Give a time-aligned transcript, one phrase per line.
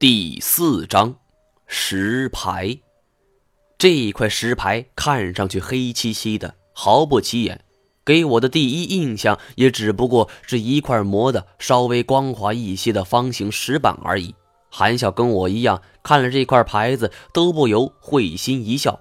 [0.00, 1.16] 第四章，
[1.66, 2.78] 石牌。
[3.76, 7.64] 这一块石牌看上去黑漆漆的，毫不起眼，
[8.04, 14.36] 给我的第一印象也只不过是一块磨的稍微光滑一些的方形石板而已。
[14.70, 19.00] 韩笑跟我一样，看了这块牌子，都不由会心一笑。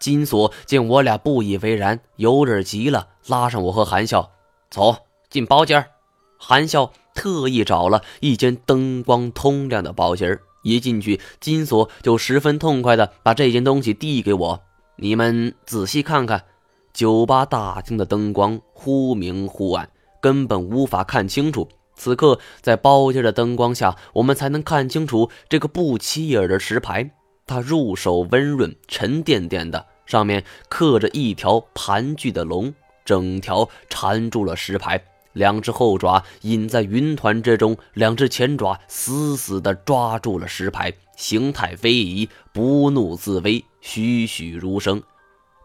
[0.00, 4.30] 金锁见我俩不以为然，有点急了，拉上我和韩笑
[4.70, 4.96] 走
[5.28, 5.90] 进包间。
[6.38, 6.90] 韩笑。
[7.18, 14.62] 特意找了一间灯光通亮的包间一进去，金锁就十分痛快地把这件东西递给我。
[14.94, 16.44] 你们仔细看看，
[16.92, 21.68] 酒吧大厅的灯光忽明忽暗，根本无法看清楚。
[21.96, 27.10] 此刻，在包间的灯光下，我们才能看清楚这个不起眼的石牌。
[27.48, 32.72] 它入手温润、沉甸甸的，上面刻着一条盘踞的龙，
[33.04, 35.02] 整条缠住了石牌。
[35.38, 45.00] 两只后爪隐在云团之中，两只前爪死死地抓住了石牌，形态非移，不怒自威，栩栩如生。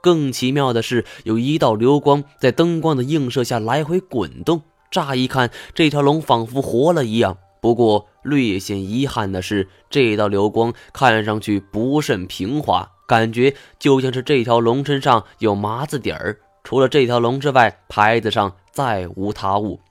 [0.02, 4.62] 更奇妙的是，有一道流光在灯光的映射下来回滚动。
[4.92, 7.38] 乍一看，这条龙仿佛活了一样。
[7.62, 16.38] 不过，略显遗憾的是，这道流光看上去不甚平滑，感觉就像是这条龙身上有麻子底儿。
[16.64, 19.82] 除了这条龙之外，牌子上再无他物。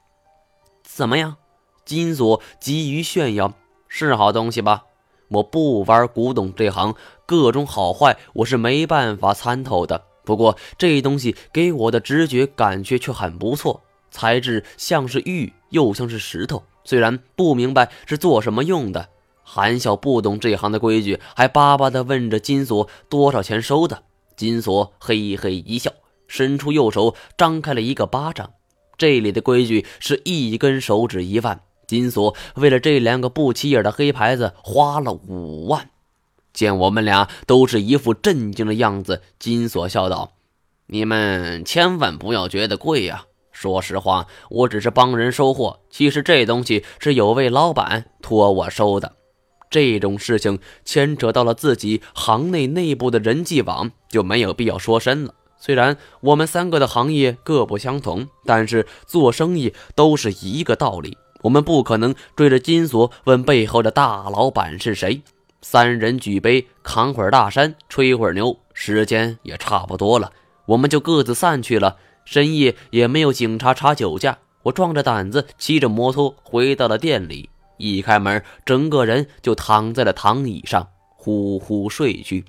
[0.83, 1.37] 怎么样？
[1.85, 3.53] 金锁急于炫耀，
[3.89, 4.85] 是好东西吧？
[5.29, 6.95] 我不玩古董这行，
[7.27, 10.05] 各种好坏我是没办法参透的。
[10.25, 16.63] 不过这东西给我的直觉感觉却很不错，材质像是玉，又像是石头。
[16.85, 19.09] 虽然不明白是做什么用的，
[19.43, 24.03] 韩笑不懂这行的规矩，还巴巴地问着金锁多少钱收的。
[24.37, 25.93] 金锁嘿嘿一笑。
[26.33, 28.55] 伸出右手，张开了一个巴掌。
[28.97, 31.61] 这里的规矩是一根手指一万。
[31.87, 35.91] 金锁为了这两个不起眼的黑牌子花了五万。
[36.55, 40.33] 见我们俩都是一副震惊的样子，金锁笑道
[40.89, 43.27] ：“你们千万不要觉得贵呀。
[43.51, 45.81] 说实话，我只是帮人收货。
[45.91, 49.17] 其实这东西是有位老板托我收的。
[49.69, 61.17] 这种事情牵扯到了自己行内内部的人际网，就没有必要说深了。”虽然我们三个的行业各不相同，但是做生意都是一个道理。
[61.43, 65.23] 我们不可能追着金锁问背后的大老板是谁。
[65.61, 70.33] 三人举杯，扛会儿大山，吹会儿牛，时间也差不多了，
[70.67, 71.97] 我们就各自散去了。
[72.25, 77.49] 深夜也没有警察查酒驾，我壮着胆子骑着摩托回到了店里。
[77.77, 82.45] 一开门，整个人就躺在了躺椅上，呼呼睡去。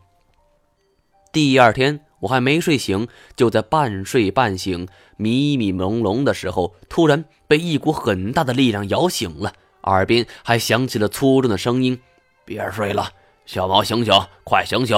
[1.32, 2.03] 第二天。
[2.24, 9.52] 我还没睡醒，就在半睡半醒、迷迷朦胧的时候，突然被一股很大的力量摇醒了，
[9.84, 12.00] 耳边还响起了粗重的声音
[12.46, 13.10] ：“别睡了，
[13.46, 14.14] 小毛，醒醒，
[14.46, 14.98] 快醒醒！”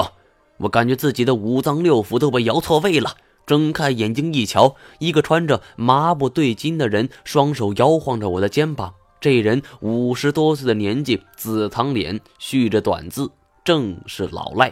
[0.57, 8.93] 我感觉自己的五脏六腑都被摇错位了，睁开眼睛一瞧，一个穿着麻布对襟的人双手摇晃着我的肩膀。
[9.19, 13.31] 这人五十多岁的年纪，紫堂脸，蓄着短字，
[13.63, 14.71] 正是老赖。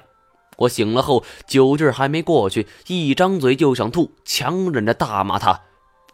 [0.57, 5.61] 我醒了后，酒劲还没过去，一张嘴就想吐，强忍着大骂他：“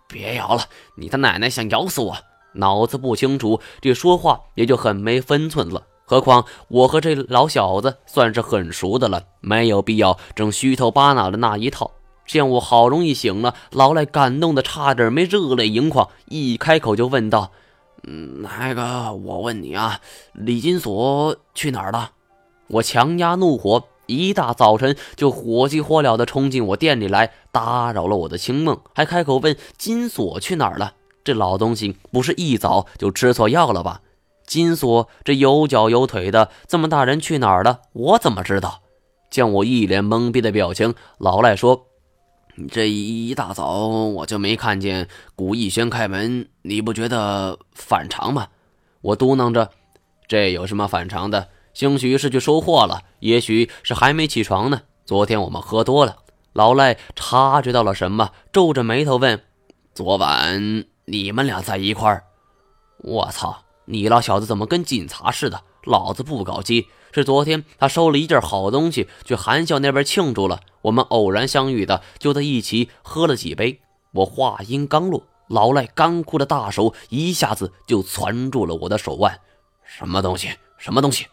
[0.08, 0.64] 别摇了，
[0.96, 2.18] 你他奶奶想咬死我！”
[2.56, 5.84] 脑子不清楚，这说话也就很没分寸了。
[6.04, 11.92] 何况我和这老小子算是很熟的了，没有必要整虚头巴脑的那一套。
[12.26, 17.52] 见我好容易醒了，老赖感动的差点没热泪盈眶，一开口就问道
[18.04, 20.00] ：“嗯，那个，我问你啊，
[20.34, 22.12] 李金锁去哪儿了？”
[22.70, 23.84] 我强压怒火。
[24.10, 30.96] 一大早晨就火急火燎地冲进我店里来，打扰了我的清梦，还开口问金锁去哪儿了。
[31.24, 34.02] 这老东西不是一早就吃错药了吧？
[34.48, 37.82] 金锁这有脚有腿的，这么大人去哪儿了？
[37.94, 38.82] 我怎么知道？
[39.30, 41.86] 见我一脸懵逼的表情，老赖说
[42.72, 48.48] ：“这一大早我就没看见古逸轩开门，你不觉得反常吗？”
[49.02, 49.70] 我嘟囔着
[50.28, 54.82] ：“这有什么反常的？”兴许是去收货了，也许是还没起床呢。
[55.06, 56.18] 昨天我们喝多了，
[56.52, 59.42] 老赖察觉到了什么，皱着眉头问
[59.96, 62.26] ：“昨晚你们俩在一块儿？”
[63.00, 65.62] 我操，你老小子怎么跟警察似的？
[65.86, 66.86] 老子不搞基。
[67.14, 70.60] 是昨天他收了一件好东西，去韩笑那边庆祝了。
[70.82, 73.80] 我们偶然相遇的，就在一起喝了几杯。
[74.12, 79.40] 我话音刚落，老赖干枯的大手一下子就攥住了我的手腕。
[79.86, 80.50] 什么东西？
[80.78, 81.26] 什么东西？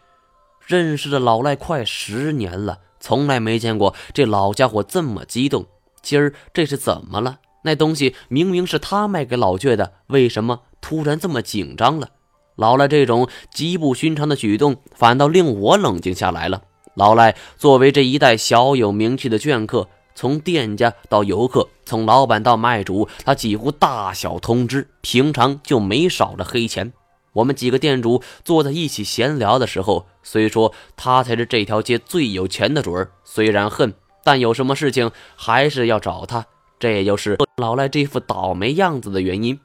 [0.67, 5.65] 认识了老赖快十年了，从来没见过这老家伙这么激动。
[6.01, 7.39] 今儿这是怎么了？
[7.63, 12.09] 那东西明明是他卖给老倔的，为什么突然这么紧张了？
[12.57, 16.63] 老赖这种极不寻常的举动，反倒令我冷静下来了。
[16.95, 26.91] 老赖作为这一代小有名气的剑客，从店家到游客，从老板到卖主，他几乎大小通吃，平常就没少着黑钱。
[27.37, 33.93] 我们几个店主坐在一起闲聊的时候，虽说他才是这条街最有钱的主儿，虽然恨，
[34.23, 36.43] 但有什么事情还是要找他。
[36.79, 39.59] 这也就是老赖这副倒霉样子的原因。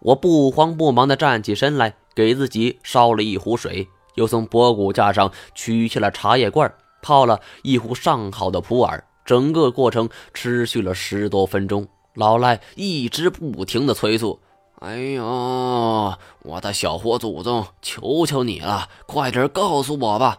[0.00, 6.72] 我不慌不忙地站起身来，给自己烧了一壶水，又从博古架上取下了茶叶罐，
[7.02, 9.02] 泡了一壶上好的普洱。
[9.24, 14.38] 整个过程持续了十多分钟，老赖一直不停地催促
[14.80, 20.38] ：“哎呦，我的小活祖宗，求求你了，快点告诉我吧！”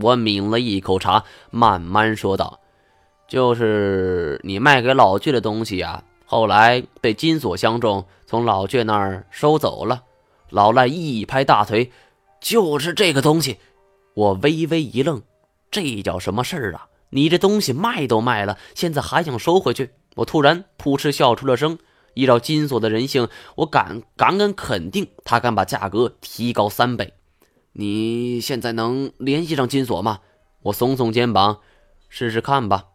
[0.00, 2.60] 我抿了一口茶，慢慢说道
[3.26, 10.02] ：“就是你卖给老倔的东西啊。”后来被金锁相中，从老倔那儿收走了。
[10.50, 11.90] 老赖一拍大腿，
[12.38, 13.58] 就是这个东西。
[14.12, 15.22] 我微微一愣，
[15.70, 16.86] 这叫什么事儿啊？
[17.08, 19.90] 你这东西卖都卖了，现在还想收回去？
[20.16, 21.78] 我突然扑哧笑出了声。
[22.14, 27.12] 依照金锁的人性，我敢敢敢肯定，他敢把价格提高三倍。
[27.72, 30.20] 你现在能联系上金锁吗？
[30.62, 31.60] 我耸耸肩膀，
[32.08, 32.86] 试试看吧。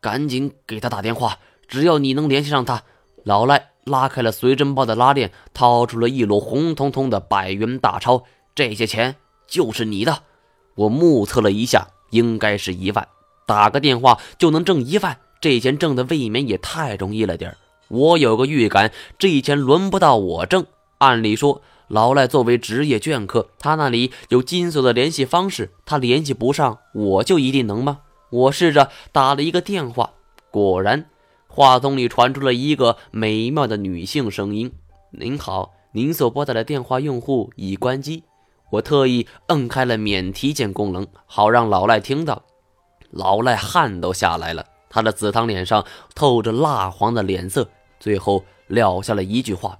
[0.00, 1.38] 赶紧给他打电话。
[1.66, 2.82] 只要你能联系上他，
[3.24, 8.24] 老赖拉开了随身包的拉链，掏出了一摞红彤彤的百元大钞。
[8.54, 9.16] 这些钱
[9.46, 10.24] 就是你的。
[10.74, 13.08] 我目测了一下，应该是一万。
[13.46, 17.56] 打个电话就能挣一万，这钱挣的未免也太容易了点儿
[17.92, 20.64] 我有个预感，这钱轮不到我挣。
[20.96, 27.98] 按理说，老赖作为职业剑客，他那里有金锁的联系方式，他联系不上，我就一定能吗？
[28.30, 30.12] 我试着打了一个电话，
[30.50, 31.04] 果然。
[31.48, 34.72] 话筒里传出了一个美妙的女性声音
[35.12, 38.24] ：“您好，您所拨打的电话用户已关机。”
[38.72, 42.42] 我特意摁开了免提键功能，好让老赖听到。
[43.10, 45.84] 老赖汗都下来了，他的紫堂脸上
[46.14, 47.68] 透着蜡黄的脸色，
[48.02, 49.78] 最后撂下了一句话：“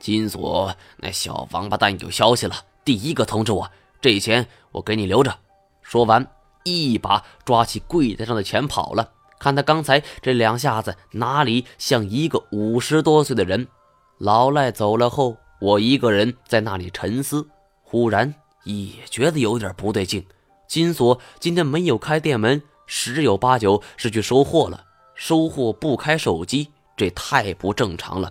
[0.00, 3.70] 金锁那小王八蛋有消息了，第一个通知我。
[4.00, 5.38] 这钱我给你留着。”
[5.84, 6.26] 说完，
[6.64, 9.12] 一把抓起柜台上的钱跑了。
[9.38, 13.68] 看他刚才这两下子，哪里像一个五十多岁的人？
[14.16, 17.46] 老赖走了后，我一个人在那里沉思，
[17.82, 18.34] 忽然
[18.64, 20.24] 也觉得有点不对劲。
[20.66, 24.84] 金锁今天没有开店门，十有八九是去收货了。
[25.14, 26.70] 收货不开手机，
[27.00, 28.30] 这太不正常了。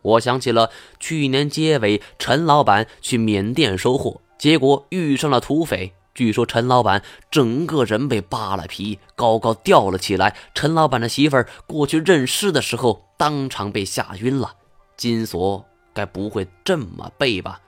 [0.00, 0.70] 我想起了
[1.00, 5.92] 去年结尾，陈老板去缅甸收货，结果遇上了土匪。
[6.14, 10.36] 据说陈老板整个人被扒了皮，高高吊了起来。
[10.54, 14.54] 陈老板的媳妇儿过去认尸的时候，当场被吓晕了。
[14.96, 17.60] 金锁该不会这么背吧？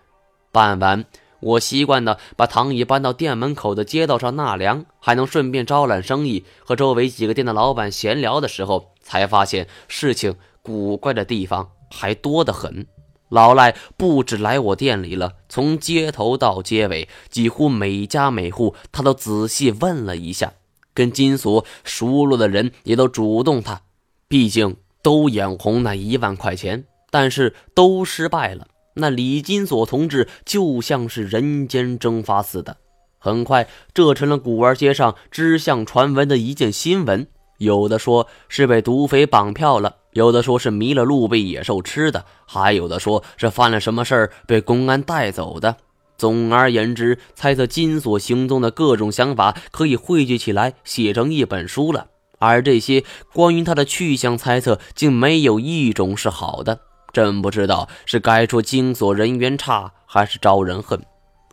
[0.53, 1.05] 傍晚，
[1.41, 6.45] 我习惯的把躺椅搬到店门口的街道上纳凉，还能顺便招揽生意。
[6.65, 12.87] 和周围几个店的老板闲聊的时候，才发现事情古怪的地方还多得很。
[13.31, 20.53] 老赖不止来我店里了，从街头到街尾，几乎每家每户他都仔细问了一下。
[20.93, 23.81] 跟金锁熟络的人也都主动他，
[24.29, 28.67] 毕竟都眼红那一万块钱，但是都失败了。
[28.95, 32.77] 那李金锁同志就像是人间蒸发似的，
[33.19, 37.27] 很快这成了古玩街上知相传闻的一件新闻。
[37.59, 39.97] 有的说是被毒匪绑票了。
[40.13, 45.77] 有的说是迷了路被野兽吃的，还有的说是犯了什么事儿被公安带走的。
[46.17, 52.09] 总而言之，猜测金锁行踪的各种想法可以汇聚起来写成一本书了。
[52.41, 56.81] 而这些关于他的去向猜测，竟没有一种是好的。
[57.13, 61.01] 真不知道是该说金锁人缘差，还是招人恨。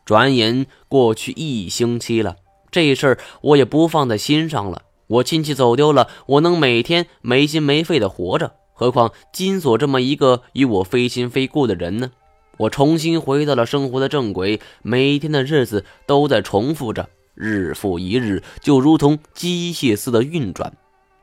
[0.06, 2.36] 转眼过去一星期了，
[2.72, 4.82] 这事儿我也不放在心上了。
[5.08, 12.12] 我亲戚走丢了，我能每天没心没肺的活着，何况金锁这么一个与我非亲非故的人呢？
[12.58, 20.74] 我重新回到了生活的正轨，每天的日子都在重复着，日复一日，就如同机械似的运转。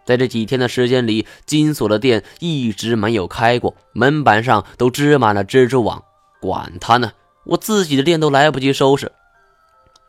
[0.04, 6.02] 在这几天的时间里，金锁的店一直没有开过，门板上都织满了蜘蛛网。
[6.40, 7.12] 管他呢，
[7.44, 9.10] 我自己的店都来不及收拾。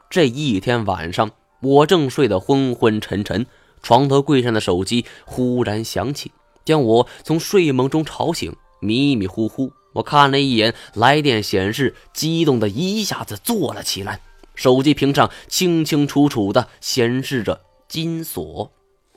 [0.10, 3.46] 这一天晚上，我正睡得昏昏沉沉。
[3.84, 6.32] 床头柜上的手机忽然响起，
[6.66, 8.56] 将我从睡梦中吵醒。
[8.80, 14.20] 迷迷糊糊，我看了一眼来电显示，激动的一下子坐了起来。
[14.56, 18.72] 手机屏上清清楚楚的显示着金锁。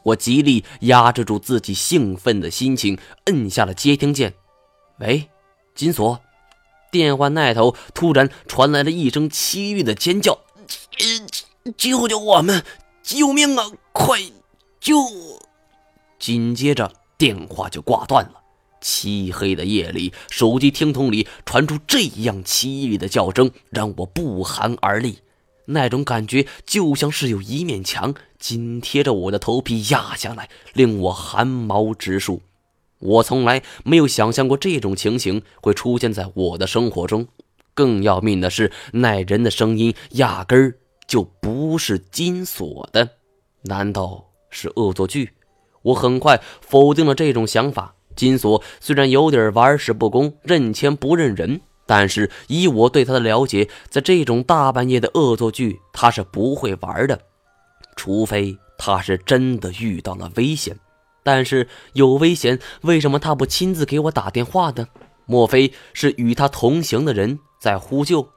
[0.04, 4.34] 我极力压制住自己兴奋的心情，摁下了接听键。
[5.00, 5.28] 喂，
[5.74, 6.20] 金锁。
[6.92, 10.38] 电话那头突然传来了一声凄厉的尖叫
[11.76, 12.64] ：“救救我们！
[13.02, 13.70] 救命啊！
[13.92, 14.20] 快
[14.86, 14.94] 就！”
[16.16, 18.40] 紧接着电话就挂断了。
[18.80, 25.18] 漆黑的夜里，手机听筒里传出这样凄厉的叫声，让我不寒而栗。
[25.64, 32.42] 那种感觉就像是有一面墙紧贴着我的头皮压下来，令我汗毛直竖。
[33.00, 37.26] 我从来没有想象过这种情形会出现在我的生活中。
[37.74, 40.78] 更要命的是，那人的声音压根儿
[41.08, 43.10] 就不是金锁的，
[43.62, 44.25] 难道
[44.56, 45.34] 是恶作剧？
[45.82, 47.94] 我很快否定了这种想法。
[48.16, 57.20] 金锁虽然有点玩世不恭、认钱不认人，但是以我对他的了解，在这种大半夜的恶作剧，他是不会玩的，
[57.94, 60.78] 除非他是真的遇到了危险。
[61.22, 64.86] 但是有危险，为什么他不亲自给我打电话呢？
[65.26, 68.28] 莫非是与他同行的人在呼救？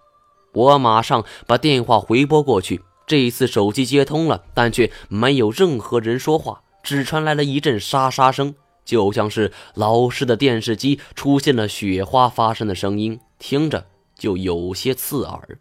[0.52, 8.54] 我马上把电话回拨过去，这一次手机接通了，但却没有任何人说话，只传来了一阵沙沙声。
[8.86, 15.58] 就像是老式的电视机出现了雪花发生的声音，听着就有些刺耳。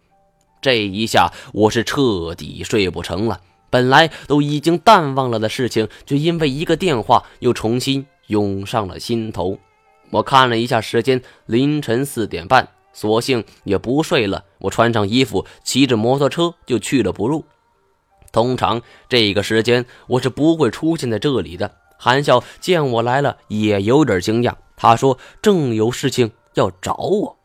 [0.61, 3.41] 这一下我是彻底睡不成了，
[3.71, 9.59] 本来都已经淡忘了的事情，却因为一个电话又重新涌上了心头。
[10.11, 14.45] 我看了一下时间，凌晨四点半，索性也不睡了。
[14.59, 17.45] 我穿上衣服，骑着摩托车就去了不入。
[18.33, 21.77] 通常这个时间我是不会出现在这里的。
[21.97, 24.55] 韩笑见我来了，也有点惊讶。
[24.77, 27.37] 他说：“正有事情要找我。”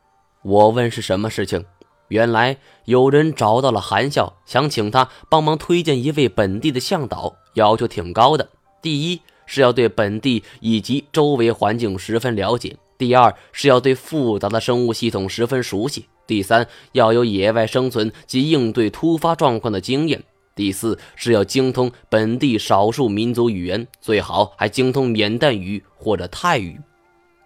[0.44, 1.66] 我问：“是什么事情？”
[2.10, 8.50] 原来有人找到了韩笑，想请他帮忙推荐一位本地的向导，要求挺高的。
[8.82, 20.24] 第一是要对本地以及周围环境十分了解；第二是要对复杂的生物系统十分熟悉；第三要有野外生存及应对突发状况的经验。
[20.56, 26.80] 第四是要精通本地少数民族语言，最好还精通缅甸语或者泰语。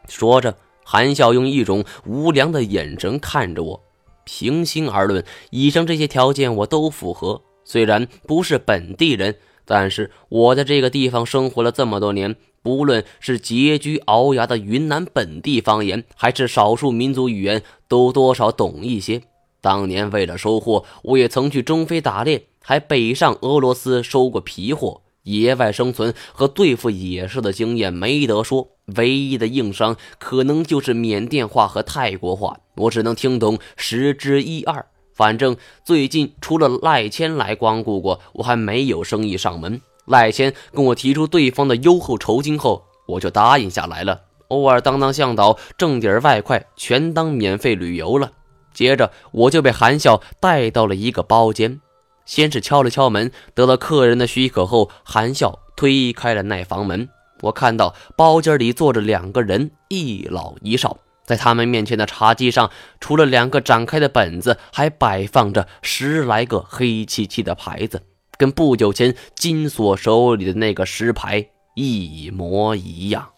[0.08, 3.84] 说着，韩笑用一种无良的眼神看着我。
[4.26, 7.42] 平心而论，以上这些条件我都符合。
[7.64, 9.36] 虽然不是本地人，
[9.69, 19.21] 但是我在这个地方生活了这么多年，不论是拮据熬牙的云南本地方言，还是少数民族语言，都多少懂一些。
[19.59, 22.47] 当年为了收获，我也曾去中非打猎。
[22.63, 34.86] 还北上俄罗斯收过皮货，野外生存和对付野兽的经验没得说，唯一的硬伤可能就是缅甸话和泰国话，我只能听懂十之一二。
[35.17, 39.81] 反正最近除了赖谦来光顾过，我还没有生意上门。
[40.05, 48.31] 赖谦跟我提出对方的优厚酬金后，我就答应下来了，偶尔当当向导，挣点外快，全当免费旅游了。
[48.75, 51.81] 接着我就被韩笑带到了一个包间。
[52.27, 57.09] 先是敲了敲门，得到客人的许可后，韩笑推开了那房门。
[57.41, 60.97] 我看到包间里坐着两个人，一老一少。
[61.27, 68.01] 在他们面前的茶几上，除了两个展开的本子，还摆放着十来个黑漆漆的牌子，
[68.38, 73.29] 跟不久前金锁手里的那个石牌一模一样。